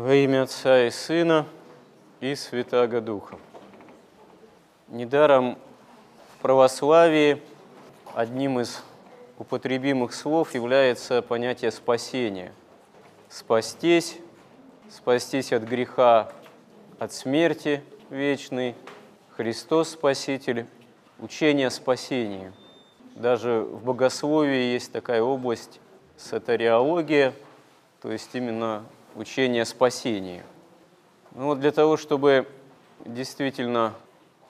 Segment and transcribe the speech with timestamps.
[0.00, 1.44] Во имя Отца и Сына
[2.20, 3.36] и Святаго Духа.
[4.86, 5.58] Недаром
[6.36, 7.42] в православии
[8.14, 8.84] одним из
[9.38, 12.52] употребимых слов является понятие спасения.
[13.28, 14.18] Спастись,
[14.88, 16.30] спастись от греха,
[17.00, 18.76] от смерти вечной,
[19.36, 20.66] Христос Спаситель,
[21.18, 22.52] учение о спасении.
[23.16, 25.80] Даже в богословии есть такая область
[26.16, 27.34] сатариология,
[28.00, 28.84] то есть именно
[29.18, 30.42] учение о спасении.
[31.34, 32.46] Ну вот для того, чтобы
[33.04, 33.94] действительно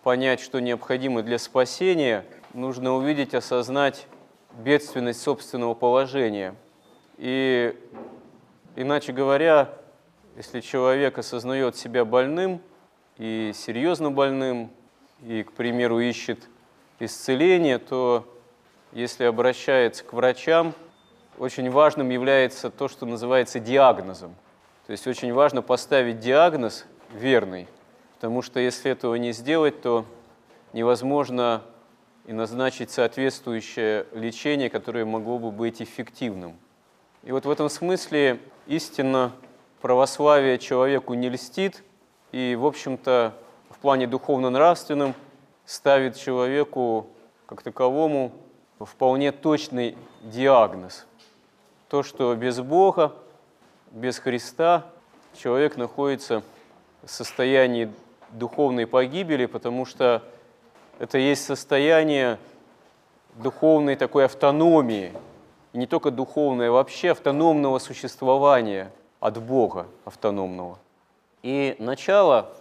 [0.02, 4.06] понять, что необходимо для спасения, нужно увидеть, осознать
[4.58, 6.54] бедственность собственного положения.
[7.16, 7.74] И,
[8.76, 9.70] иначе говоря,
[10.36, 12.60] если человек осознает себя больным
[13.16, 14.70] и серьезно больным,
[15.22, 16.46] и, к примеру, ищет
[17.00, 18.24] исцеление, то
[18.92, 20.74] если обращается к врачам,
[21.38, 24.34] очень важным является то, что называется диагнозом.
[24.88, 27.68] То есть очень важно поставить диагноз верный,
[28.14, 30.06] потому что если этого не сделать, то
[30.72, 31.60] невозможно
[32.24, 36.56] и назначить соответствующее лечение, которое могло бы быть эффективным.
[37.22, 39.32] И вот в этом смысле истинно
[39.82, 41.84] православие человеку не льстит,
[42.32, 43.34] и, в общем-то,
[43.68, 45.14] в плане духовно-нравственном
[45.66, 47.08] ставит человеку
[47.44, 48.32] как таковому
[48.80, 51.06] вполне точный диагноз.
[51.90, 53.12] То, что без Бога,
[53.90, 54.86] без Христа
[55.36, 56.42] человек находится
[57.02, 57.92] в состоянии
[58.30, 60.22] духовной погибели, потому что
[60.98, 62.38] это есть состояние
[63.36, 65.12] духовной такой автономии,
[65.72, 70.78] и не только духовное, а вообще автономного существования от Бога автономного.
[71.42, 72.52] И начало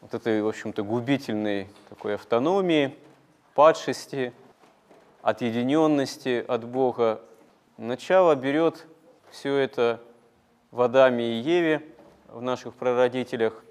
[0.00, 2.96] вот этой, в общем-то, губительной такой автономии,
[3.54, 4.32] падшести,
[5.22, 7.20] отъединенности от Бога,
[7.76, 8.86] начало берет
[9.30, 10.00] все это
[10.74, 11.82] в Адаме и Еве,
[12.26, 13.62] в наших прародителях,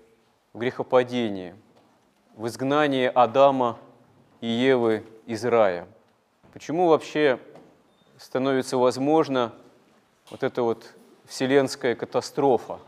[0.53, 1.53] в грехопадении,
[2.37, 3.77] в изгнании Адама
[4.39, 5.85] и Евы из рая.
[6.53, 7.39] Почему вообще
[8.17, 9.51] становится возможно
[10.31, 10.93] вот эта вот
[11.25, 12.79] вселенская катастрофа?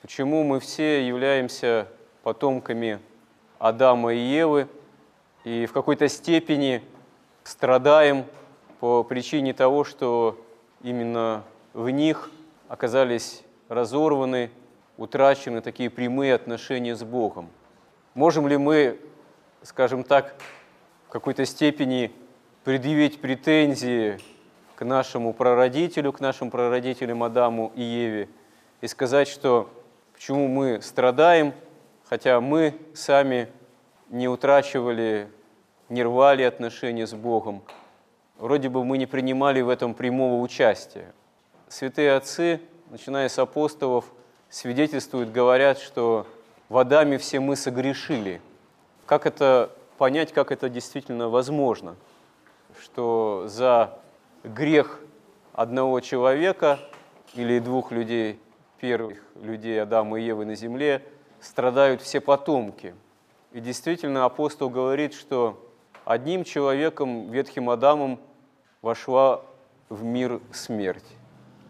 [0.00, 1.86] Почему мы все являемся
[2.22, 2.98] потомками
[3.58, 4.68] Адама и Евы
[5.44, 6.82] и в какой-то степени
[7.42, 8.24] страдаем
[8.80, 10.42] по причине того, что
[10.82, 11.44] именно
[11.74, 12.30] в них
[12.74, 14.50] оказались разорваны,
[14.96, 17.48] утрачены такие прямые отношения с Богом.
[18.14, 18.98] Можем ли мы,
[19.62, 20.34] скажем так,
[21.08, 22.10] какой-то степени
[22.64, 24.18] предъявить претензии
[24.74, 28.28] к нашему прародителю, к нашим прародителям Адаму и Еве,
[28.80, 29.70] и сказать, что
[30.12, 31.54] почему мы страдаем,
[32.08, 33.52] хотя мы сами
[34.10, 35.28] не утрачивали,
[35.88, 37.62] не рвали отношения с Богом.
[38.36, 41.14] Вроде бы мы не принимали в этом прямого участия.
[41.68, 42.60] Святые отцы,
[42.90, 44.04] начиная с апостолов,
[44.50, 46.26] свидетельствуют, говорят, что
[46.68, 48.40] в Адаме все мы согрешили.
[49.06, 51.96] Как это понять, как это действительно возможно,
[52.80, 53.98] что за
[54.42, 55.00] грех
[55.52, 56.78] одного человека
[57.34, 58.38] или двух людей,
[58.80, 61.02] первых людей Адама и Евы на земле,
[61.40, 62.94] страдают все потомки.
[63.52, 65.60] И действительно апостол говорит, что
[66.04, 68.20] одним человеком, ветхим Адамом,
[68.82, 69.42] вошла
[69.88, 71.04] в мир смерть.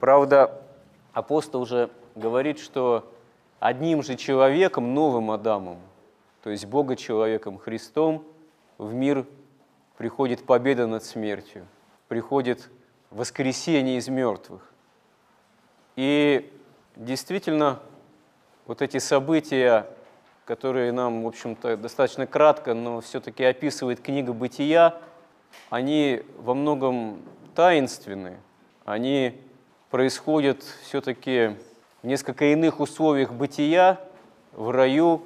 [0.05, 0.61] Правда,
[1.15, 3.11] апостол уже говорит, что
[3.59, 5.79] одним же человеком, новым Адамом–
[6.43, 8.23] то есть Бога человеком Христом,
[8.77, 9.25] в мир
[9.97, 11.67] приходит победа над смертью,
[12.09, 12.69] приходит
[13.11, 14.71] воскресение из мертвых.
[15.97, 16.53] И
[16.97, 17.81] действительно,
[18.67, 19.87] вот эти события,
[20.45, 25.01] которые нам, в общем-то, достаточно кратко, но все-таки описывает книга «Бытия»,
[25.71, 27.23] они во многом
[27.55, 28.37] таинственны,
[28.85, 29.41] они
[29.95, 31.55] происходят все-таки
[32.03, 34.01] в несколько иных условиях бытия,
[34.51, 35.23] в раю,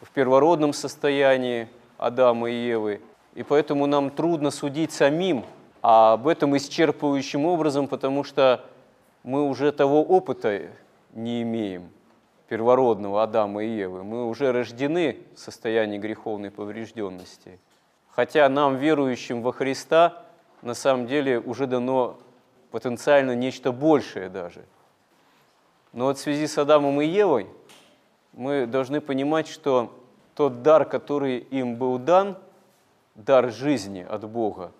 [0.00, 1.68] в первородном состоянии
[1.98, 3.02] Адама и Евы,
[3.34, 5.44] и поэтому нам трудно судить самим
[5.82, 8.64] об этом исчерпывающим образом, потому что
[9.22, 10.62] мы уже того опыта
[11.12, 11.90] не имеем,
[12.48, 14.02] первородного Адама и Евы.
[14.02, 17.60] Мы уже рождены в состоянии греховной поврежденности.
[18.08, 20.22] Хотя нам, верующим во Христа,
[20.62, 22.16] на самом деле уже дано
[22.76, 24.66] потенциально нечто большее даже.
[25.94, 27.48] Но вот в связи с Адамом и Евой–
[28.36, 29.98] мы должны понимать, что
[30.34, 32.36] тот дар, который им был дан,
[33.14, 34.72] дар жизни от Бога,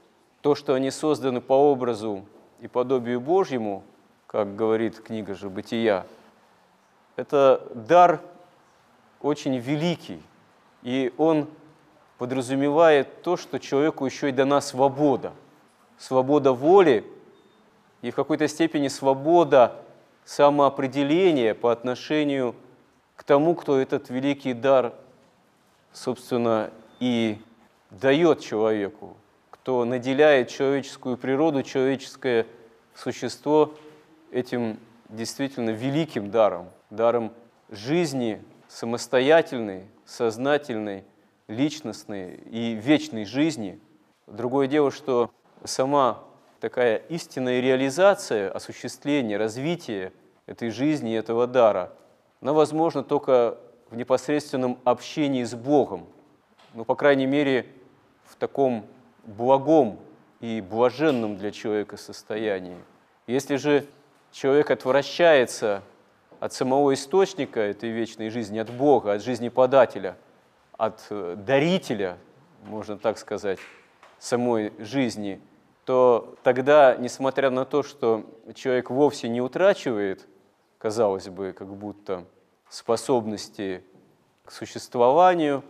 [0.43, 2.27] то, что они созданы по образу
[2.61, 3.83] и подобию Божьему,
[4.27, 6.07] как говорит книга же «Бытия»,
[7.17, 8.21] это дар
[9.23, 10.23] очень великий,
[10.83, 11.49] и он
[12.19, 15.33] подразумевает то, что человеку еще и дана свобода.
[15.97, 17.07] Свобода воли
[18.03, 19.77] и в какой-то степени свобода
[20.25, 22.55] самоопределение по отношению
[23.15, 24.93] к тому, кто этот великий дар,
[25.93, 26.71] собственно,
[27.01, 27.41] и
[27.91, 29.17] дает человеку,
[29.51, 32.47] кто наделяет человеческую природу, человеческое
[32.95, 33.75] существо
[34.31, 34.79] этим
[35.09, 37.33] действительно великим даром, даром
[37.71, 41.05] жизни самостоятельной, сознательной,
[41.49, 43.79] личностной и вечной жизни.
[44.27, 45.31] Другое дело, что
[45.65, 46.23] сама
[46.61, 50.13] такая истинная реализация, осуществление, развитие
[50.47, 51.93] этой жизни, этого дара,
[52.41, 53.59] она возможна только
[53.91, 56.07] в непосредственном общении с Богом,
[56.75, 57.67] ну, по крайней мере,
[58.25, 58.87] в таком
[59.25, 59.99] благом
[60.41, 62.77] и блаженном для человека состоянии.
[63.27, 63.87] Если же
[64.33, 65.83] человек отвращается
[66.41, 70.17] от самого источника этой вечной жизни, от Бога, от жизни подателя,
[70.77, 72.19] от э, дарителя,
[72.65, 73.59] можно так сказать,
[74.19, 75.41] самой жизни,
[75.87, 80.27] то тогда, несмотря на то, что человек вовсе не утрачивает,
[80.79, 82.25] казалось бы, как будто
[82.69, 83.85] способности
[84.45, 85.63] к существованию,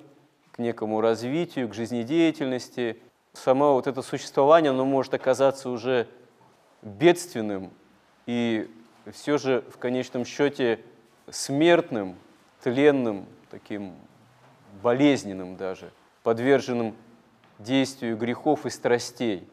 [0.52, 2.98] к некому развитию, к жизнедеятельности,
[3.34, 6.08] само вот это существование, оно может оказаться уже
[6.80, 7.70] бедственным
[8.24, 8.70] и
[9.12, 10.80] все же в конечном счете
[11.28, 12.16] смертным,
[12.62, 13.92] тленным, таким
[14.82, 15.92] болезненным даже,
[16.22, 16.96] подверженным
[17.58, 19.46] действию грехов и страстей,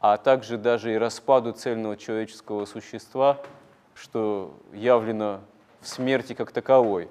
[0.00, 3.38] а также даже и распаду цельного человеческого существа,
[3.94, 5.40] что явлено
[5.80, 7.08] в смерти как таковой.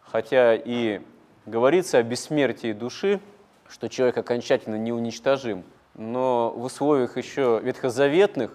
[0.00, 1.02] Хотя и
[1.44, 3.20] говорится о бессмертии души,
[3.68, 8.50] что человек окончательно неуничтожим, но в условиях еще ветхозаветных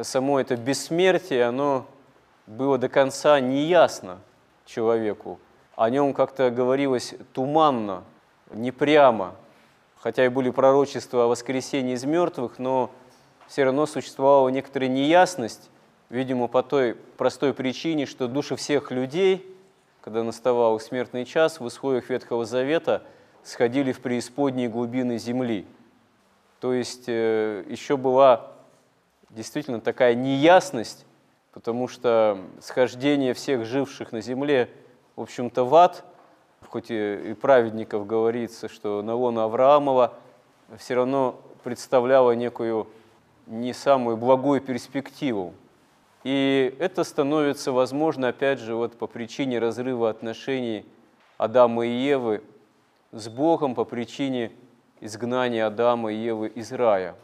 [0.00, 1.86] само это бессмертие, оно
[2.46, 4.18] было до конца неясно
[4.64, 5.38] человеку.
[5.76, 8.04] О нем как-то говорилось туманно,
[8.50, 9.34] непрямо,
[9.98, 12.90] хотя и были пророчества о воскресении из мертвых, но
[13.52, 15.68] все равно существовала некоторая неясность,
[16.08, 19.46] видимо, по той простой причине, что души всех людей,
[20.00, 23.02] когда наставал смертный час, в условиях Ветхого Завета
[23.42, 25.66] сходили в преисподние глубины земли.
[26.60, 28.52] То есть э, еще была
[29.28, 31.04] действительно такая неясность,
[31.52, 34.70] потому что схождение всех живших на земле,
[35.14, 36.06] в общем-то, в ад–
[36.70, 40.14] хоть и, праведников говорится, что на лоно Авраамова
[40.78, 42.88] все равно представляла некую
[43.46, 45.54] не самую благую перспективу.
[46.24, 50.86] И это становится возможно, опять же, вот по причине разрыва отношений
[51.36, 52.42] Адама и Евы
[53.10, 54.52] с Богом, по причине
[55.00, 57.16] изгнания Адама и Евы из рая.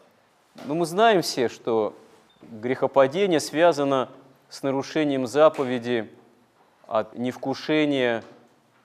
[0.64, 1.94] Но мы знаем все, что
[2.42, 4.08] грехопадение связано
[4.48, 6.10] с нарушением заповеди
[6.88, 8.24] от невкушения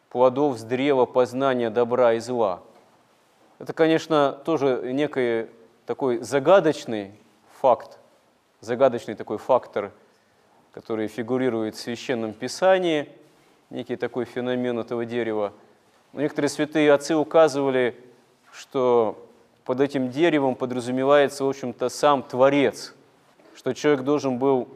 [0.10, 2.62] плодов с древа познания добра и зла.
[3.58, 5.48] Это, конечно, тоже некий
[5.86, 7.14] такой загадочный
[7.64, 7.98] факт,
[8.60, 9.94] загадочный такой фактор,
[10.74, 13.08] который фигурирует в Священном Писании,
[13.70, 15.54] некий такой феномен этого дерева.
[16.12, 17.96] Но некоторые святые отцы указывали,
[18.52, 19.26] что
[19.64, 22.94] под этим деревом подразумевается, в общем-то, сам Творец,
[23.56, 24.68] что человек должен был,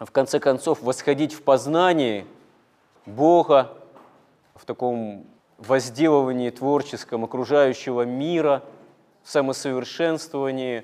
[0.00, 2.26] в конце концов, восходить в познании
[3.06, 3.72] Бога,
[4.56, 5.26] в таком
[5.58, 8.64] возделывании творческом окружающего мира,
[9.22, 10.82] в самосовершенствовании.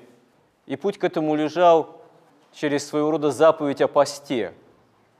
[0.69, 1.99] И путь к этому лежал
[2.53, 4.53] через своего рода заповедь о посте,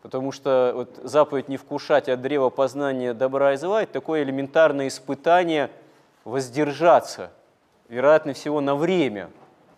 [0.04, 4.88] потому что вот заповедь не вкушать от древа познания добра и зла– это такое элементарное
[4.88, 5.72] испытание
[6.24, 7.32] воздержаться,
[7.88, 9.32] вероятно всего на время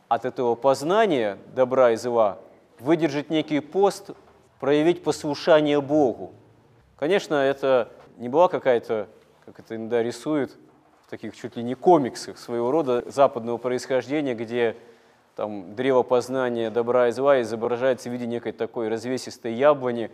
[0.10, 2.40] от этого познания добра и зла,
[2.78, 4.10] выдержать некий пост,
[4.60, 6.34] проявить послушание Богу.
[6.98, 9.08] Конечно, это не была какая-то,
[9.46, 10.52] как это иногда рисуют,
[11.08, 14.76] в таких чуть ли не комиксах своего рода западного происхождения, где
[15.36, 20.12] там древо познания добра и зла изображается в виде некой такой развесистой яблони,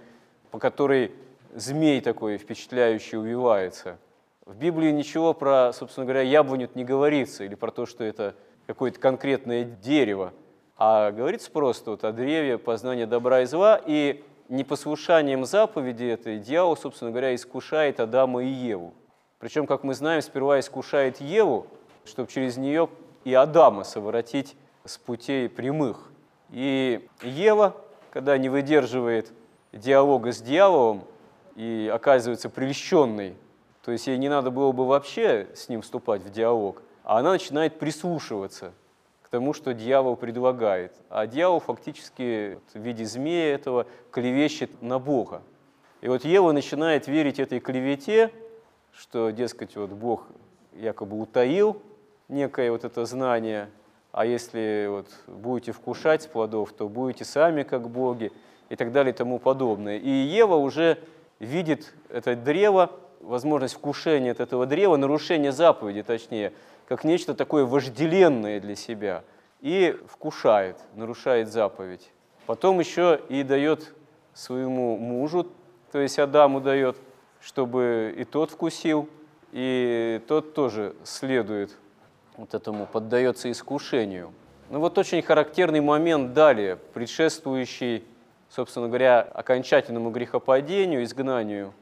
[0.51, 1.12] по которой
[1.53, 3.97] змей такой впечатляющий увивается.
[4.45, 9.00] В Библии ничего про, собственно говоря, яблоню не говорится, или про то, что это какое-то
[9.00, 10.33] конкретное дерево,
[10.77, 16.77] а говорится просто вот о древе познания добра и зла, и непослушанием заповеди этой дьявол,
[16.77, 18.93] собственно говоря, искушает Адама и Еву.
[19.39, 21.67] Причем, как мы знаем, сперва искушает Еву,
[22.05, 22.89] чтобы через нее
[23.24, 24.55] и Адама совратить
[24.88, 26.10] с путей прямых.
[26.50, 27.75] И Ева,
[28.12, 29.32] когда не выдерживает
[29.74, 31.03] диалога с дьяволом
[31.56, 33.36] и оказывается прельщенной,
[33.84, 37.32] то есть ей не надо было бы вообще с ним вступать в диалог, а она
[37.32, 38.74] начинает прислушиваться–
[39.27, 40.94] к тому, что дьявол предлагает.
[41.10, 45.41] А дьявол фактически в виде змея этого клевещет на Бога.
[46.00, 48.32] И вот Ева начинает верить этой клевете,
[48.94, 50.24] что, дескать, вот Бог
[50.72, 51.82] якобы утаил
[52.29, 53.70] некое вот это знание,
[54.17, 58.31] а если вот будете вкушать плодов, то будете сами как боги.
[58.67, 60.00] и так далее и тому подобное.
[60.00, 60.97] И Ева уже
[61.38, 62.89] видит это древо,
[63.21, 66.51] возможность вкушения от этого древа, нарушение заповеди, точнее,
[66.88, 69.24] как нечто такое вожделенное для себя,
[69.62, 72.09] и вкушает, нарушает заповедь.
[72.47, 73.93] Потом еще и дает
[74.33, 75.45] своему мужу,
[75.91, 76.97] то есть Адаму дает,
[77.39, 79.07] чтобы и тот вкусил,
[79.51, 81.77] и тот тоже следует
[82.38, 84.32] вот этому, поддается искушению.
[84.70, 88.03] Ну вот очень характерный момент далее, предшествующий,
[88.50, 91.74] собственно говоря, окончательному грехопадению, изгнанию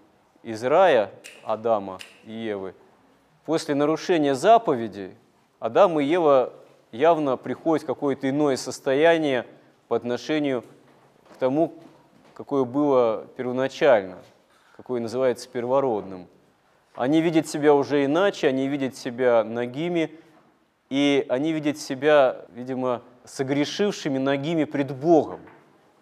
[0.43, 1.11] из рая
[1.43, 2.73] Адама и Евы.
[3.45, 5.15] После нарушения заповеди
[5.59, 6.53] Адам и Ева
[6.91, 9.45] явно приходят в какое-то иное состояние
[9.87, 10.63] по отношению
[11.33, 11.73] к тому,
[12.33, 14.17] какое было первоначально,
[14.77, 16.27] какое называется первородным.
[16.95, 20.11] Они видят себя уже иначе, они видят себя нагими,
[20.89, 25.41] и они видят себя, видимо, согрешившими ногими пред Богом.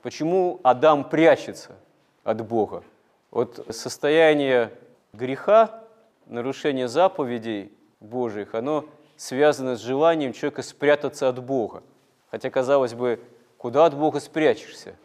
[0.02, 1.76] Почему Адам прячется
[2.24, 2.84] от Бога?
[3.32, 4.72] Вот состояние
[5.14, 5.84] греха,
[6.26, 8.86] нарушение заповедей Божьих, оно
[9.16, 11.84] связано с желанием человека спрятаться от Бога.
[12.30, 13.22] Хотя, казалось бы,
[13.58, 14.96] куда от Бога спрячешься,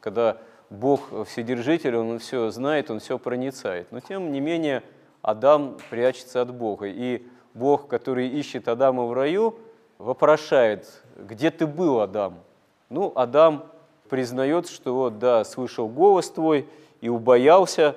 [0.00, 0.38] когда
[0.70, 3.90] Бог Вседержитель, Он все знает, Он все проницает.
[3.92, 4.82] Но тем не менее
[5.22, 6.86] Адам прячется от Бога.
[6.86, 7.26] И
[7.58, 9.56] Бог, который ищет Адама в раю,
[9.98, 12.38] вопрошает, где ты был, Адам?
[12.88, 13.66] Ну, Адам
[14.08, 16.68] признает, что вот, да, слышал голос твой
[17.00, 17.96] и убоялся,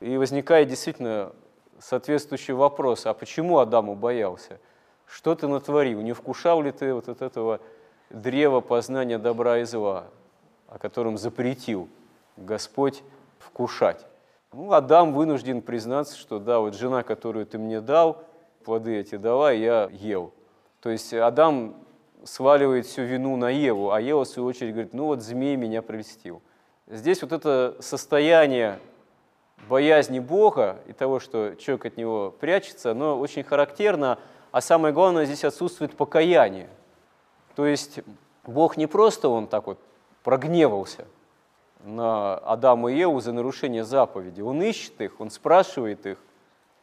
[0.00, 1.32] и возникает действительно
[1.78, 4.58] соответствующий вопрос, а почему Адам убоялся?
[5.06, 6.00] Что ты натворил?
[6.00, 7.60] Не вкушал ли ты вот от этого
[8.10, 10.04] древа познания добра и зла,
[10.68, 11.88] о котором запретил
[12.36, 13.02] Господь
[13.38, 14.04] вкушать?
[14.52, 18.24] Ну, Адам вынужден признаться, что да, вот жена, которую ты мне дал,
[18.66, 20.34] плоды эти дала, я ел.
[20.80, 21.76] То есть Адам
[22.24, 25.82] сваливает всю вину на Еву, а Ева, в свою очередь, говорит, ну вот змей меня
[25.82, 26.42] прельстил.
[26.88, 28.80] Здесь вот это состояние
[29.68, 34.18] боязни Бога и того, что человек от него прячется, оно очень характерно,
[34.50, 36.68] а самое главное, здесь отсутствует покаяние.
[37.54, 38.00] То есть
[38.44, 39.78] Бог не просто он так вот
[40.24, 41.04] прогневался
[41.84, 46.18] на Адама и Еву за нарушение заповеди, он ищет их, он спрашивает их,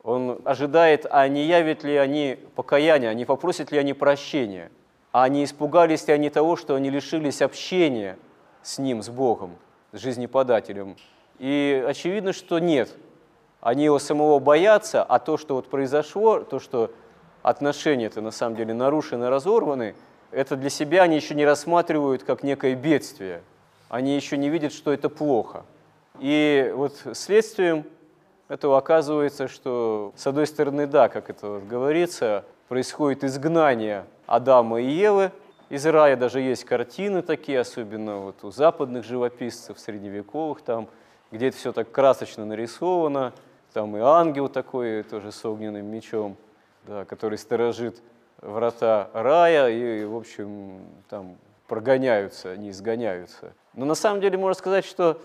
[0.03, 4.69] он ожидает, а не явят ли они покаяние, а не попросят ли они прощения,
[5.13, 8.17] а не испугались ли они того, что они лишились общения
[8.61, 9.55] с Ним, с Богом,
[9.93, 10.97] с жизнеподателем.
[11.39, 12.91] И очевидно, что нет.
[13.61, 16.91] Они его самого боятся, а то, что вот произошло, то, что
[17.43, 19.95] отношения-то на самом деле нарушены, разорваны,
[20.31, 23.41] это для себя они еще не рассматривают как некое бедствие.
[23.87, 25.65] Они еще не видят, что это плохо.
[26.19, 27.85] И вот следствием
[28.53, 34.89] этого оказывается, что, с одной стороны, да, как это вот говорится, происходит изгнание Адама и
[34.89, 35.31] Евы
[35.69, 36.15] из рая.
[36.15, 40.87] Даже есть картины такие, особенно вот у западных живописцев, средневековых, там,
[41.31, 43.33] где это все так красочно нарисовано.
[43.73, 46.37] Там и ангел такой, тоже с огненным мечом–
[46.85, 48.01] да, который сторожит
[48.41, 53.53] врата рая, и, в общем, там прогоняются, не изгоняются.
[53.73, 55.19] Но на самом деле можно сказать, что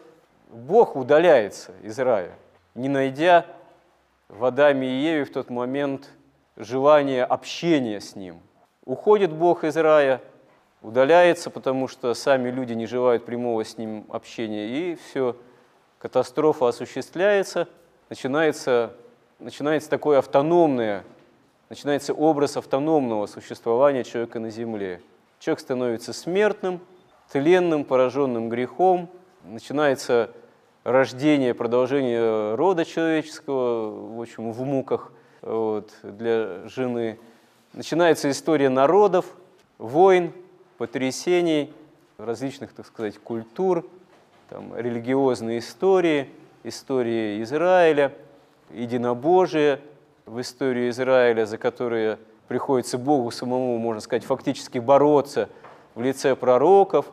[0.49, 2.32] Бог удаляется из рая,
[2.78, 3.44] не найдя
[4.28, 6.11] в Адаме и Еве в тот момент
[6.56, 8.40] желания общения с Ним.
[8.85, 10.23] Уходит Бог из рая,
[10.80, 15.37] удаляется, потому что сами люди не желают прямого с Ним общения, и все,
[15.99, 17.68] катастрофа осуществляется,
[18.08, 18.94] начинается,
[19.38, 21.04] начинается такое автономное
[21.68, 25.02] начинается образ автономного существования человека на земле.
[25.38, 26.80] Человек становится смертным,
[27.30, 29.11] тленным, пораженным грехом,
[29.44, 30.30] начинается
[30.90, 37.18] рождение, продолжение рода человеческого, в общем, в муках вот, для жены.
[37.73, 39.26] Начинается история народов,
[39.78, 40.33] войн,
[40.78, 41.73] потрясений,
[42.16, 43.88] различных, так сказать, культур,
[44.49, 46.28] там, религиозные истории,
[46.64, 48.12] истории Израиля,
[48.71, 49.80] единобожие–
[50.28, 55.49] в историю Израиля, за которые приходится Богу самому, можно сказать, фактически бороться
[55.95, 57.07] в лице пророков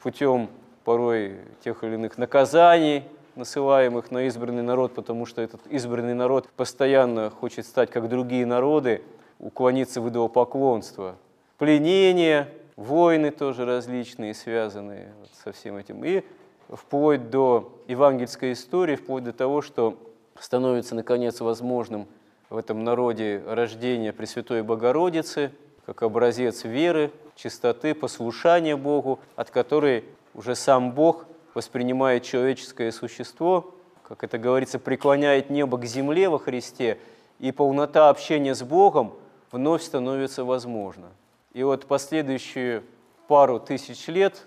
[0.00, 0.48] путем
[0.88, 3.04] порой тех или иных наказаний,
[3.36, 9.02] насылаемых на избранный народ, потому что этот избранный народ постоянно хочет стать как другие народы,
[9.38, 11.16] уклониться в идолопоклонство.
[11.58, 15.12] Пленение, войны тоже различные, связанные
[15.44, 16.02] со всем этим.
[16.06, 16.22] И
[16.70, 19.94] вплоть до евангельской истории, вплоть до того, что
[20.40, 22.06] становится, наконец, возможным
[22.48, 25.52] в этом народе рождение Пресвятой Богородицы,
[25.84, 30.04] как образец веры, чистоты, послушания Богу, от которой
[30.34, 36.98] уже сам Бог воспринимает человеческое существо, как это говорится, преклоняет небо к земле во Христе,
[37.38, 39.14] и полнота общения с Богом
[39.50, 41.08] вновь становится возможна.
[41.52, 42.82] И вот последующие
[43.26, 44.46] пару тысяч лет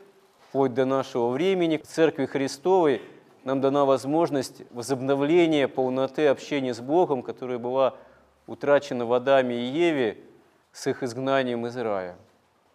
[0.50, 1.78] вплоть до нашего времени.
[1.78, 3.02] В Церкви Христовой
[3.44, 7.96] нам дана возможность возобновления полноты общения с Богом, которая была
[8.48, 10.18] утрачена в Адаме и Еве
[10.74, 12.18] с их изгнанием из рая.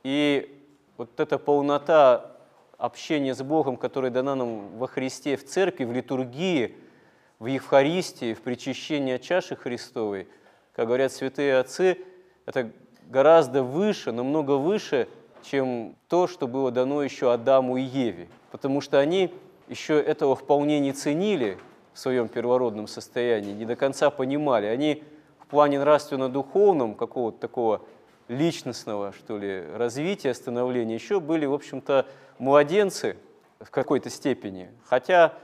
[0.05, 0.63] И
[0.97, 2.36] вот эта полнота
[2.79, 6.77] общения с Богом, которая дана нам во Христе, в церкви, в литургии,
[7.39, 10.29] в Евхаристии, в причащении от чаши Христовой,
[10.75, 11.99] как говорят святые отцы,
[12.45, 12.71] это
[13.09, 15.09] гораздо выше, намного выше,
[15.43, 18.29] чем то, что было дано еще Адаму и Еве.
[18.51, 19.33] Потому что они
[19.69, 21.59] еще этого вполне не ценили
[21.93, 24.67] в своем первородном состоянии, не до конца понимали.
[24.67, 25.03] Они
[25.39, 27.83] в плане нравственно-духовном какого-то такого
[28.29, 32.07] личностного, что ли, развития, становления еще были, в общем-то,
[32.39, 33.17] младенцы
[33.61, 34.71] в какой-то степени.
[34.85, 35.35] Хотя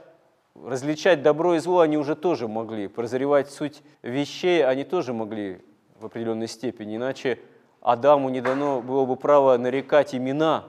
[0.55, 5.61] различать добро и зло они уже тоже могли, прозревать суть вещей они тоже могли
[5.99, 7.39] в определенной степени, иначе
[7.81, 10.65] Адаму не дано было бы право нарекать имена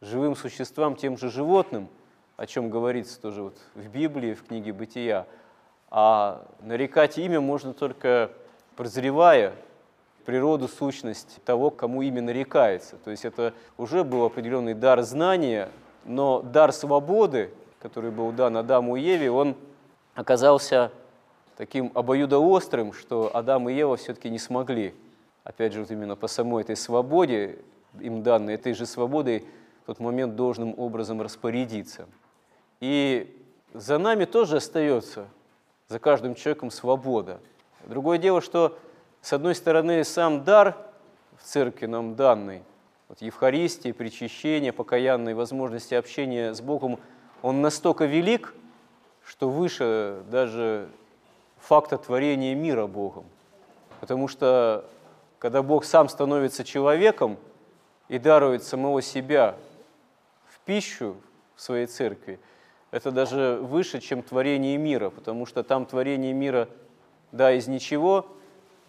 [0.00, 1.88] живым существам, тем же животным,
[2.36, 5.26] о чем говорится тоже вот в Библии, в книге «Бытия».
[5.90, 8.30] А нарекать имя можно только
[8.76, 9.54] прозревая
[10.22, 12.96] природу, сущность того, кому имя нарекается.
[12.96, 15.68] То есть это уже был определенный дар знания,
[16.04, 19.56] но дар свободы, который был дан Адаму и Еве, он
[20.14, 20.92] оказался
[21.56, 24.94] таким обоюдоострым, что Адам и Ева все-таки не смогли
[25.44, 27.58] опять же, вот именно по самой этой свободе,
[27.98, 29.44] им данной этой же свободой,
[29.82, 32.06] в тот момент должным образом распорядиться.
[32.80, 33.36] И
[33.72, 35.26] за нами тоже остается,
[35.88, 37.40] за каждым человеком свобода.
[37.86, 38.78] Другое дело, что,
[39.22, 40.76] с одной стороны, сам дар
[41.36, 42.62] в церкви нам данный,
[43.08, 46.98] вот Евхаристия, причащение, покаянные возможности общения с Богом,
[47.42, 48.54] он настолько велик,
[49.24, 50.88] что выше даже
[51.58, 53.24] факта творения мира Богом.
[54.00, 54.84] Потому что
[55.38, 57.36] когда Бог сам становится человеком
[58.08, 59.56] и дарует самого себя
[60.46, 61.16] в пищу
[61.56, 62.40] в своей церкви,
[62.90, 66.68] это даже выше, чем творение мира, потому что там творение мира,
[67.32, 68.26] да, из ничего,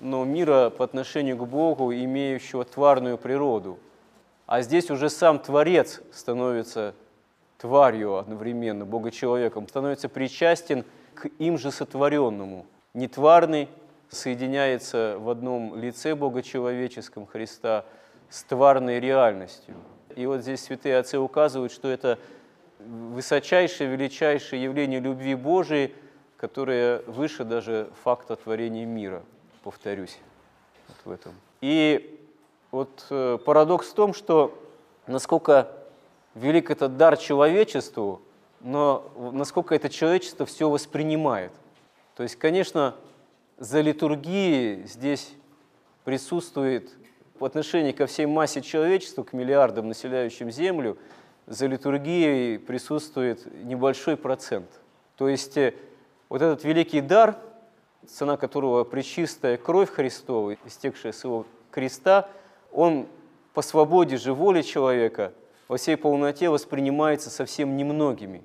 [0.01, 3.79] но мира по отношению к Богу, имеющего тварную природу.
[4.47, 6.93] А здесь уже сам Творец становится
[7.57, 10.83] тварью одновременно, Бога-человеком, становится причастен
[11.13, 12.65] к им же сотворенному.
[12.93, 13.69] Не тварный,
[14.09, 17.85] соединяется в одном лице Бога человеческом Христа
[18.29, 19.75] с тварной реальностью.
[20.15, 22.17] И вот здесь святые отцы указывают, что это
[22.79, 25.93] высочайшее, величайшее явление любви Божией,
[26.37, 29.23] которое выше даже факта творения мира,
[29.63, 30.17] повторюсь,
[30.87, 31.33] вот в этом.
[31.61, 32.19] И
[32.71, 34.57] вот э, парадокс в том, что
[35.07, 35.69] насколько
[36.35, 38.21] велик этот дар человечеству,
[38.61, 41.51] но насколько это человечество все воспринимает.
[42.15, 42.95] То есть, конечно,
[43.57, 45.33] за литургией здесь
[46.03, 46.91] присутствует
[47.39, 50.97] в отношении ко всей массе человечества, к миллиардам населяющим Землю,
[51.47, 54.69] за литургией присутствует небольшой процент.
[55.17, 55.73] То есть э,
[56.29, 57.37] вот этот великий дар,
[58.07, 62.27] цена которого причистая кровь Христова, истекшая с его креста,
[62.71, 63.07] он
[63.53, 65.33] по свободе же воли человека
[65.67, 68.43] во всей полноте воспринимается совсем немногими.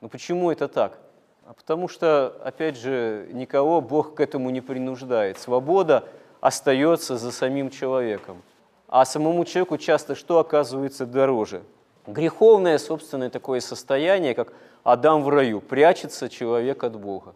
[0.00, 0.98] Но почему это так?
[1.44, 5.38] А потому что, опять же, никого Бог к этому не принуждает.
[5.38, 6.04] Свобода
[6.40, 8.42] остается за самим человеком.
[8.86, 11.62] А самому человеку часто что оказывается дороже?
[12.06, 17.34] Греховное собственное такое состояние, как Адам в раю, прячется человек от Бога.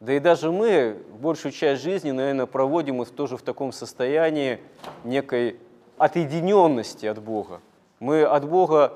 [0.00, 4.60] Да и даже мы большую часть жизни, наверное, проводим тоже в таком состоянии
[5.04, 5.58] некой
[5.96, 7.60] отъединенности от Бога.
[7.98, 8.92] Мы от Бога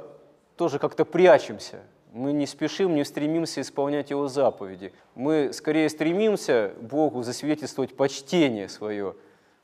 [0.56, 1.80] тоже как-то прячемся,
[2.12, 4.92] мы не спешим, не стремимся исполнять Его заповеди.
[5.14, 9.14] Мы скорее стремимся Богу засвидетельствовать почтение свое.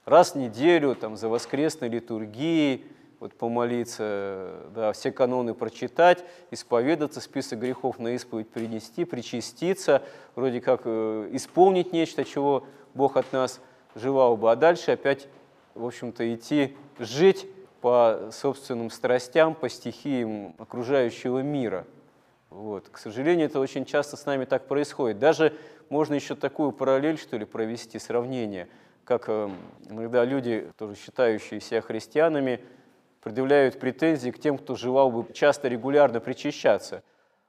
[0.04, 2.86] Раз в неделю там, за воскресной литургией,
[3.20, 10.02] вот помолиться, да, все каноны прочитать, исповедаться, список грехов на исповедь принести, причаститься,
[10.34, 13.60] вроде как э, исполнить нечто, чего Бог от нас
[13.94, 15.28] желал бы, а дальше опять,
[15.74, 17.46] в общем-то, идти жить
[17.80, 21.86] по собственным страстям, по стихиям окружающего мира–
[22.50, 22.88] вот.
[22.90, 25.18] К сожалению, это очень часто с нами так происходит.
[25.18, 25.52] Даже
[25.88, 28.68] можно еще такую параллель, что ли, провести, сравнение,
[29.04, 29.50] как э,
[29.88, 32.60] иногда люди, тоже считающие себя христианами,
[33.26, 37.02] предъявляют претензии к тем, кто желал бы часто, регулярно причащаться.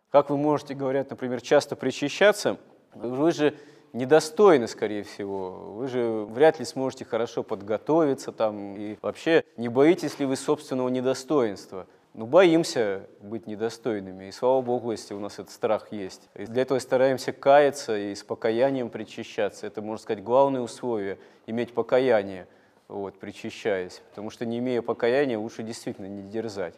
[0.09, 2.57] Как вы можете, говорят, например, часто причащаться,
[2.95, 3.53] вы же
[3.93, 5.75] недостойны, скорее всего.
[5.75, 10.89] Вы же вряд ли сможете хорошо подготовиться там, и вообще не боитесь ли вы собственного
[10.89, 11.85] недостоинства–
[12.17, 14.25] ну, боимся быть недостойными.
[14.25, 16.29] И слава Богу, если у нас этот страх есть.
[16.33, 19.67] И для этого стараемся каяться и с покаянием причащаться.
[19.67, 22.47] Это, можно сказать, главное условие– иметь покаяние,
[22.87, 24.01] вот, причащаясь.
[24.09, 26.75] Потому что не имея покаяния, лучше действительно не дерзать.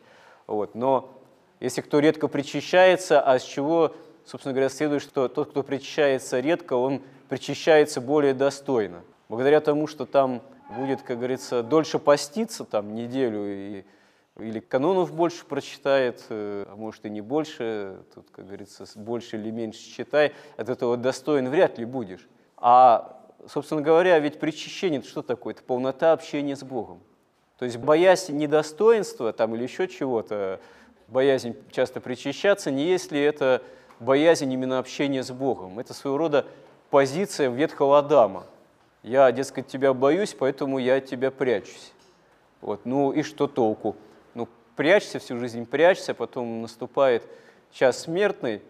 [0.48, 0.76] Вот.
[0.76, 1.12] Но
[1.60, 3.94] Если кто редко причащается, а с чего,
[4.26, 9.04] собственно говоря, следует, что тот, кто причащается редко, он причащается более достойно.
[9.28, 10.42] Благодаря тому, что там
[10.76, 13.84] будет, как говорится, дольше поститься, там, неделю, и,
[14.40, 19.52] или канонов больше прочитает, э, а может и не больше, тут, как говорится, больше или
[19.52, 22.28] меньше читай, от этого достоин вряд ли будешь.
[22.58, 25.54] А, собственно говоря, ведь причащение– это что такое?
[25.54, 27.02] Это полнота общения с Богом.
[27.58, 30.60] То есть боясь недостоинства там, или еще чего-то,
[31.08, 33.62] боязнь часто причащаться, не есть ли это
[34.00, 35.80] боязнь именно общения с Богом.
[35.80, 36.46] Это своего рода
[36.90, 38.46] позиция ветхого Адама.
[39.04, 41.94] Я, дескать, тебя боюсь, поэтому я от тебя прячусь.
[42.62, 42.86] Вот.
[42.86, 43.96] Ну и что толку?
[44.34, 47.24] Ну, прячься всю жизнь, прячься, потом наступает
[47.72, 48.62] час смертный,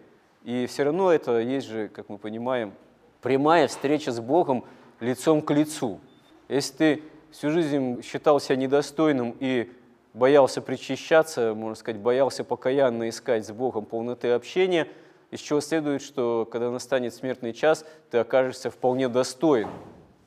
[0.44, 2.72] и все равно это есть же, как мы понимаем,
[3.20, 4.64] прямая встреча с Богом
[5.00, 6.00] лицом к лицу.
[6.48, 9.70] Если ты всю жизнь считал себя недостойным и
[10.14, 14.88] боялся причащаться, можно сказать, боялся покаянно искать с Богом полноты общения,
[15.30, 19.68] из чего следует, что когда настанет смертный час, ты окажешься вполне достоин,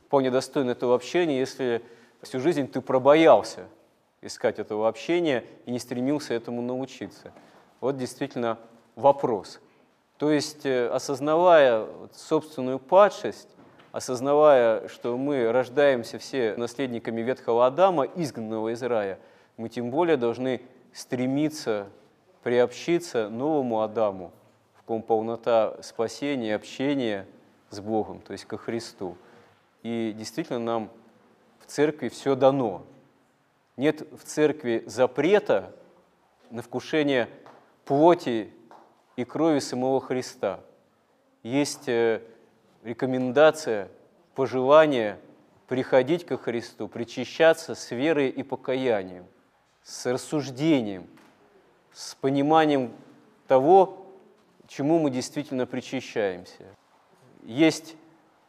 [0.08, 1.82] вполне достоин этого общения, если
[2.21, 3.65] всю жизнь ты пробоялся
[4.21, 7.34] искать этого общения и не стремился этому научиться.
[7.82, 8.58] Вот действительно
[8.95, 9.60] вопрос.
[10.23, 13.49] То есть, э, осознавая собственную падшесть,
[13.91, 19.19] осознавая, что мы рождаемся все наследниками ветхого Адама, изгнанного из рая,
[19.57, 20.62] мы тем более должны
[20.93, 21.88] стремиться
[22.41, 24.31] приобщиться новому Адаму,
[24.75, 27.27] в ком полнота спасения, общения
[27.69, 29.17] с Богом, то есть ко Христу.
[29.81, 30.89] И действительно нам
[31.59, 32.83] в церкви все дано.
[33.75, 35.75] Нет в церкви запрета
[36.49, 37.27] на вкушение
[37.83, 38.53] плоти
[39.15, 40.60] и крови самого Христа.
[41.43, 42.21] Есть э,
[42.84, 43.89] рекомендация,
[44.36, 45.19] пожелание
[45.67, 49.26] приходить ко Христу, причащаться с верой и покаянием,
[49.84, 51.08] с рассуждением,
[51.91, 52.91] с пониманием
[53.47, 54.06] того,
[54.67, 56.63] чему мы действительно причащаемся.
[57.43, 57.95] Есть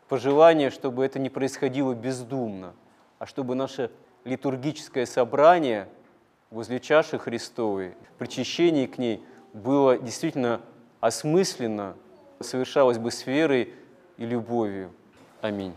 [0.08, 2.74] пожелание, чтобы это не происходило бездумно,
[3.18, 3.90] а чтобы наше
[4.24, 5.88] литургическое собрание
[6.50, 9.22] возле чаши Христовой, причащение к ней
[9.54, 10.60] было действительно
[11.00, 11.94] осмысленно,
[12.40, 13.72] совершалось бы с верой
[14.18, 14.90] и любовью.
[15.40, 15.74] Аминь.